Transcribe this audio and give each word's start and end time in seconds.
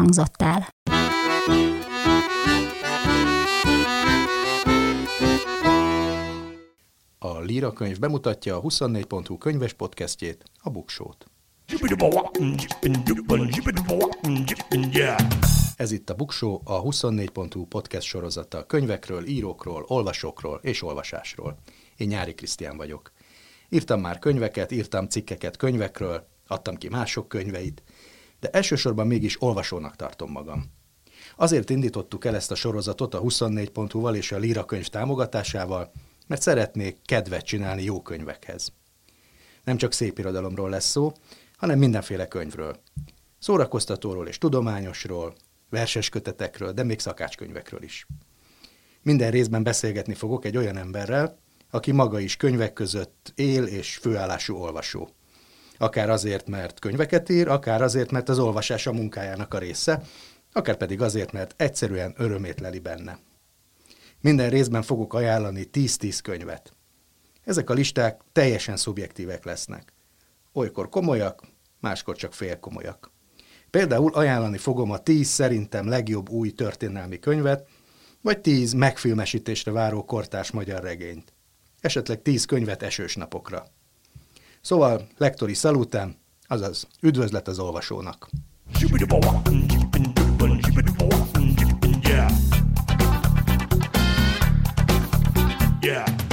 hangzott 0.00 0.42
el. 0.42 0.68
A 7.18 7.38
Líra 7.38 7.72
könyv 7.72 7.98
bemutatja 7.98 8.56
a 8.56 8.60
24.hu 8.60 9.38
könyves 9.38 9.72
podcastjét, 9.72 10.44
a 10.58 10.70
Buksót. 10.70 11.26
Ez 15.76 15.90
itt 15.90 16.10
a 16.10 16.14
Buksó, 16.14 16.60
a 16.64 16.82
24.hu 16.82 17.64
podcast 17.66 18.06
sorozata 18.06 18.66
könyvekről, 18.66 19.26
írókról, 19.26 19.84
olvasókról 19.86 20.60
és 20.62 20.82
olvasásról. 20.82 21.56
Én 21.96 22.08
Nyári 22.08 22.34
Krisztián 22.34 22.76
vagyok. 22.76 23.12
Írtam 23.68 24.00
már 24.00 24.18
könyveket, 24.18 24.72
írtam 24.72 25.08
cikkeket 25.08 25.56
könyvekről, 25.56 26.26
adtam 26.46 26.76
ki 26.76 26.88
mások 26.88 27.28
könyveit, 27.28 27.82
de 28.40 28.48
elsősorban 28.48 29.06
mégis 29.06 29.42
olvasónak 29.42 29.96
tartom 29.96 30.30
magam. 30.30 30.64
Azért 31.36 31.70
indítottuk 31.70 32.24
el 32.24 32.34
ezt 32.34 32.50
a 32.50 32.54
sorozatot 32.54 33.14
a 33.14 33.20
24.hu-val 33.20 34.14
és 34.14 34.32
a 34.32 34.38
Lira 34.38 34.64
könyv 34.64 34.86
támogatásával, 34.86 35.92
mert 36.26 36.42
szeretnék 36.42 36.96
kedvet 37.04 37.44
csinálni 37.44 37.82
jó 37.82 38.02
könyvekhez. 38.02 38.72
Nem 39.64 39.76
csak 39.76 39.92
szép 39.92 40.18
irodalomról 40.18 40.70
lesz 40.70 40.90
szó, 40.90 41.12
hanem 41.56 41.78
mindenféle 41.78 42.28
könyvről. 42.28 42.80
Szórakoztatóról 43.38 44.28
és 44.28 44.38
tudományosról, 44.38 45.34
verses 45.70 46.08
kötetekről, 46.08 46.72
de 46.72 46.82
még 46.82 46.98
szakácskönyvekről 46.98 47.82
is. 47.82 48.06
Minden 49.02 49.30
részben 49.30 49.62
beszélgetni 49.62 50.14
fogok 50.14 50.44
egy 50.44 50.56
olyan 50.56 50.76
emberrel, 50.76 51.38
aki 51.70 51.92
maga 51.92 52.18
is 52.18 52.36
könyvek 52.36 52.72
között 52.72 53.32
él 53.34 53.64
és 53.64 53.96
főállású 53.96 54.56
olvasó. 54.56 55.08
Akár 55.82 56.10
azért, 56.10 56.48
mert 56.48 56.78
könyveket 56.78 57.28
ír, 57.28 57.48
akár 57.48 57.82
azért, 57.82 58.10
mert 58.10 58.28
az 58.28 58.38
olvasás 58.38 58.86
a 58.86 58.92
munkájának 58.92 59.54
a 59.54 59.58
része, 59.58 60.02
akár 60.52 60.76
pedig 60.76 61.00
azért, 61.00 61.32
mert 61.32 61.54
egyszerűen 61.56 62.14
örömét 62.16 62.60
leli 62.60 62.78
benne. 62.78 63.18
Minden 64.20 64.50
részben 64.50 64.82
fogok 64.82 65.14
ajánlani 65.14 65.68
10-10 65.72 66.18
könyvet. 66.22 66.72
Ezek 67.44 67.70
a 67.70 67.72
listák 67.72 68.20
teljesen 68.32 68.76
szubjektívek 68.76 69.44
lesznek. 69.44 69.92
Olykor 70.52 70.88
komolyak, 70.88 71.42
máskor 71.78 72.16
csak 72.16 72.32
félkomolyak. 72.32 73.10
Például 73.70 74.14
ajánlani 74.14 74.58
fogom 74.58 74.90
a 74.90 74.98
10 74.98 75.28
szerintem 75.28 75.88
legjobb 75.88 76.28
új 76.28 76.50
történelmi 76.50 77.18
könyvet, 77.18 77.68
vagy 78.20 78.40
10 78.40 78.72
megfilmesítésre 78.72 79.72
váró 79.72 80.04
kortárs 80.04 80.50
magyar 80.50 80.82
regényt. 80.82 81.32
Esetleg 81.80 82.22
10 82.22 82.44
könyvet 82.44 82.82
esős 82.82 83.16
napokra. 83.16 83.66
Szóval 84.60 85.06
lektori 85.18 85.54
szalután, 85.54 86.16
azaz 86.46 86.86
üdvözlet 87.00 87.48
az 87.48 87.58
olvasónak. 87.58 88.28
Yeah. 95.82 96.29